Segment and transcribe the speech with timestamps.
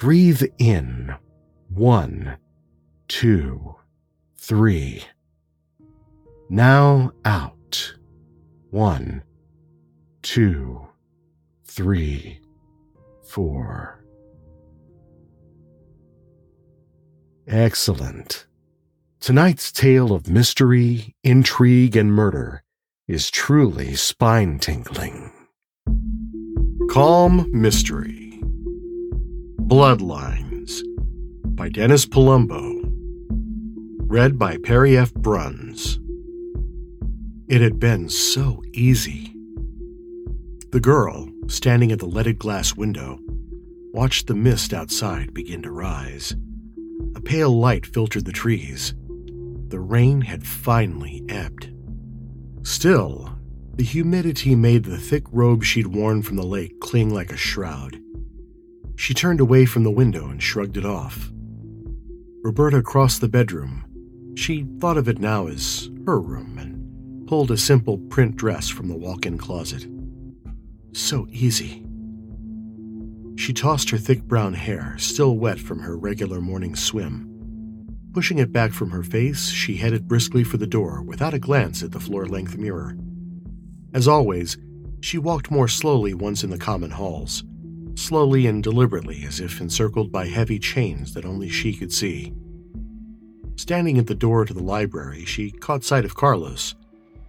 [0.00, 1.14] Breathe in.
[1.68, 2.38] One,
[3.06, 3.76] two,
[4.38, 5.04] three.
[6.48, 7.96] Now out.
[8.70, 9.22] One,
[10.22, 10.88] two,
[11.66, 12.40] three,
[13.28, 14.02] four.
[17.46, 18.46] Excellent.
[19.20, 22.62] Tonight's tale of mystery, intrigue, and murder
[23.06, 25.30] is truly spine tingling.
[26.88, 28.19] Calm Mystery
[29.70, 30.82] Bloodlines
[31.54, 32.80] by Dennis Palumbo.
[34.08, 35.14] Read by Perry F.
[35.14, 36.00] Bruns.
[37.46, 39.32] It had been so easy.
[40.72, 43.20] The girl, standing at the leaded glass window,
[43.92, 46.34] watched the mist outside begin to rise.
[47.14, 48.92] A pale light filtered the trees.
[49.68, 51.70] The rain had finally ebbed.
[52.64, 53.38] Still,
[53.76, 58.00] the humidity made the thick robe she'd worn from the lake cling like a shroud.
[59.00, 61.32] She turned away from the window and shrugged it off.
[62.42, 63.86] Roberta crossed the bedroom.
[64.36, 68.88] She thought of it now as her room and pulled a simple print dress from
[68.88, 69.86] the walk in closet.
[70.92, 71.82] So easy.
[73.36, 77.26] She tossed her thick brown hair, still wet from her regular morning swim.
[78.12, 81.82] Pushing it back from her face, she headed briskly for the door without a glance
[81.82, 82.98] at the floor length mirror.
[83.94, 84.58] As always,
[85.00, 87.44] she walked more slowly once in the common halls
[88.10, 92.34] slowly and deliberately as if encircled by heavy chains that only she could see.
[93.54, 96.74] Standing at the door to the library, she caught sight of Carlos,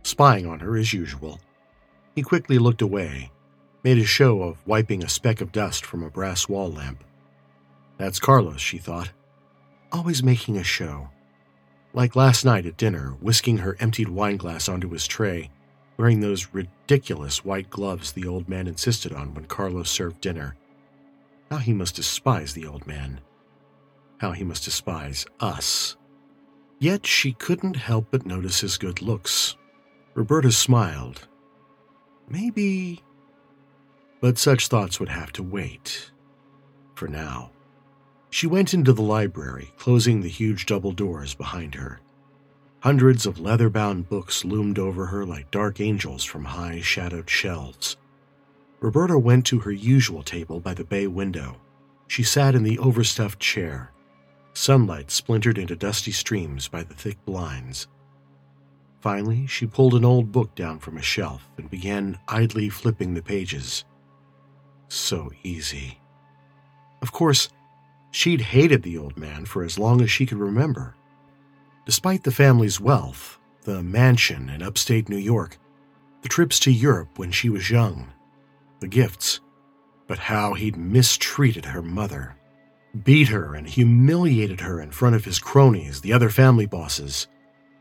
[0.02, 1.40] spying on her as usual.
[2.16, 3.30] He quickly looked away,
[3.84, 7.04] made a show of wiping a speck of dust from a brass wall lamp.
[7.98, 9.12] That's Carlos, she thought,
[9.92, 11.10] always making a show.
[11.94, 15.52] Like last night at dinner, whisking her emptied wineglass onto his tray,
[15.98, 20.56] wearing those ridiculous white gloves the old man insisted on when Carlos served dinner.
[21.52, 23.20] How he must despise the old man.
[24.20, 25.98] How he must despise us.
[26.80, 29.58] Yet she couldn't help but notice his good looks.
[30.14, 31.28] Roberta smiled.
[32.30, 33.04] Maybe.
[34.22, 36.12] But such thoughts would have to wait.
[36.96, 37.52] For now.
[38.30, 42.00] She went into the library, closing the huge double doors behind her.
[42.80, 47.98] Hundreds of leather bound books loomed over her like dark angels from high shadowed shelves.
[48.82, 51.56] Roberta went to her usual table by the bay window.
[52.08, 53.92] She sat in the overstuffed chair.
[54.54, 57.88] Sunlight splintered into dusty streams by the thick blinds.
[59.00, 63.22] Finally, she pulled an old book down from a shelf and began idly flipping the
[63.22, 63.86] pages.
[64.90, 66.00] So easy.
[67.02, 67.50] Of course,
[68.10, 70.96] she'd hated the old man for as long as she could remember.
[71.86, 75.58] Despite the family's wealth, the mansion in upstate New York,
[76.24, 78.12] the trips to Europe when she was young,
[78.82, 79.40] the gifts,
[80.08, 82.36] but how he'd mistreated her mother,
[83.04, 87.28] beat her and humiliated her in front of his cronies, the other family bosses,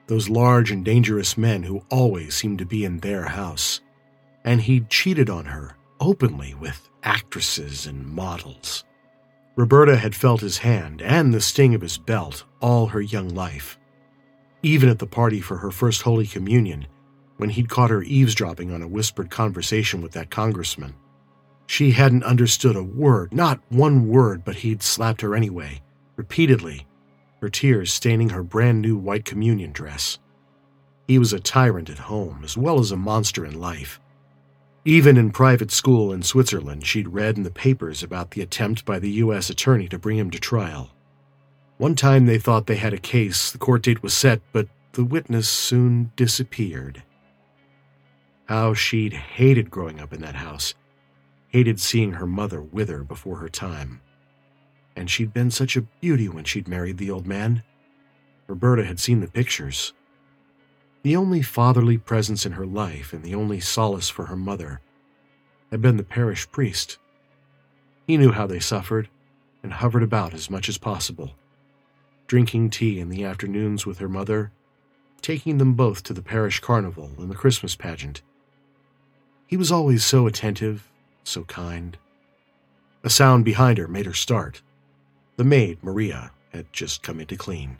[0.06, 3.80] those large and dangerous men who always seemed to be in their house.
[4.44, 8.84] And he'd cheated on her openly with actresses and models.
[9.56, 13.78] Roberta had felt his hand and the sting of his belt all her young life.
[14.62, 16.86] Even at the party for her first Holy Communion,
[17.40, 20.94] when he'd caught her eavesdropping on a whispered conversation with that congressman.
[21.66, 25.80] She hadn't understood a word, not one word, but he'd slapped her anyway,
[26.16, 26.86] repeatedly,
[27.40, 30.18] her tears staining her brand new white communion dress.
[31.08, 33.98] He was a tyrant at home as well as a monster in life.
[34.84, 38.98] Even in private school in Switzerland, she'd read in the papers about the attempt by
[38.98, 39.48] the U.S.
[39.48, 40.90] attorney to bring him to trial.
[41.78, 45.04] One time they thought they had a case, the court date was set, but the
[45.04, 47.02] witness soon disappeared.
[48.50, 50.74] How she'd hated growing up in that house,
[51.50, 54.00] hated seeing her mother wither before her time.
[54.96, 57.62] And she'd been such a beauty when she'd married the old man.
[58.48, 59.92] Roberta had seen the pictures.
[61.04, 64.80] The only fatherly presence in her life and the only solace for her mother
[65.70, 66.98] had been the parish priest.
[68.04, 69.08] He knew how they suffered
[69.62, 71.36] and hovered about as much as possible
[72.26, 74.50] drinking tea in the afternoons with her mother,
[75.22, 78.22] taking them both to the parish carnival and the Christmas pageant.
[79.50, 80.88] He was always so attentive,
[81.24, 81.98] so kind.
[83.02, 84.62] A sound behind her made her start.
[85.38, 87.78] The maid, Maria, had just come in to clean.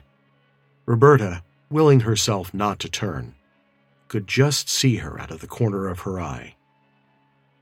[0.85, 3.35] Roberta, willing herself not to turn,
[4.09, 6.55] could just see her out of the corner of her eye.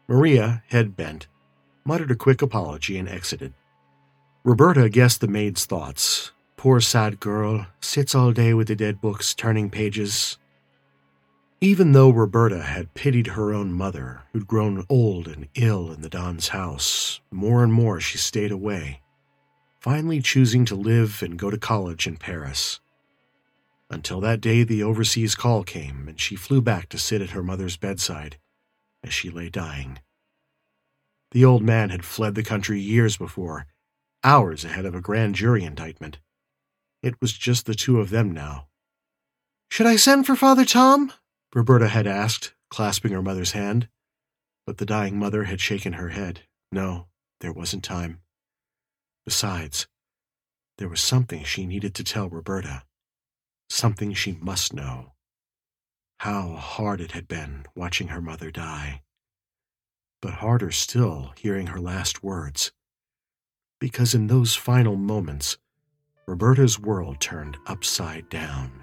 [0.07, 1.27] Maria, head bent,
[1.85, 3.53] muttered a quick apology and exited.
[4.43, 9.35] Roberta guessed the maid's thoughts Poor sad girl, sits all day with the dead books,
[9.35, 10.39] turning pages.
[11.61, 16.07] Even though Roberta had pitied her own mother, who'd grown old and ill in the
[16.07, 19.01] Don's house, more and more she stayed away,
[19.81, 22.79] finally choosing to live and go to college in Paris.
[23.89, 27.43] Until that day the overseas call came and she flew back to sit at her
[27.43, 28.37] mother's bedside
[29.03, 29.99] as she lay dying.
[31.31, 33.65] The old man had fled the country years before,
[34.23, 36.19] hours ahead of a grand jury indictment.
[37.03, 38.67] It was just the two of them now.
[39.69, 41.11] Should I send for Father Tom?
[41.53, 43.89] Roberta had asked, clasping her mother's hand.
[44.65, 46.41] But the dying mother had shaken her head.
[46.71, 47.07] No,
[47.39, 48.21] there wasn't time.
[49.25, 49.87] Besides,
[50.77, 52.83] there was something she needed to tell Roberta.
[53.69, 55.13] Something she must know.
[56.19, 59.01] How hard it had been watching her mother die.
[60.21, 62.71] But harder still hearing her last words.
[63.79, 65.57] Because in those final moments,
[66.27, 68.78] Roberta's world turned upside down.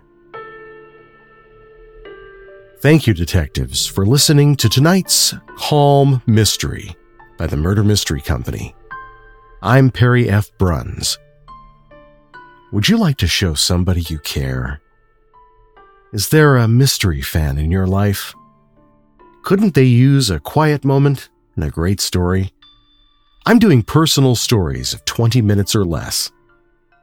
[2.80, 6.94] Thank you, detectives, for listening to tonight's Calm Mystery
[7.38, 8.74] by the Murder Mystery Company.
[9.62, 10.50] I'm Perry F.
[10.58, 11.16] Bruns.
[12.72, 14.82] Would you like to show somebody you care?
[16.12, 18.34] Is there a mystery fan in your life?
[19.42, 22.52] Couldn't they use a quiet moment and a great story?
[23.46, 26.30] I'm doing personal stories of 20 minutes or less.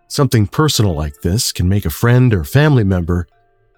[0.07, 3.25] Something personal like this can make a friend or family member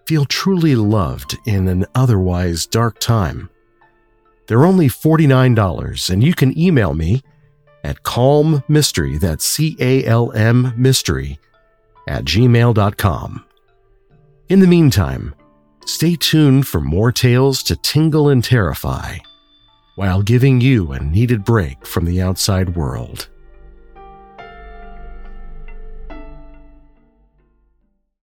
[0.06, 3.50] feel truly loved in an otherwise dark time.
[4.48, 7.22] They're only $49, and you can email me
[7.84, 11.40] at calmmystery, that's C A L M mystery,
[12.08, 13.46] at gmail.com.
[14.50, 15.34] In the meantime,
[15.86, 19.18] stay tuned for more tales to tingle and terrify
[19.96, 23.30] while giving you a needed break from the outside world.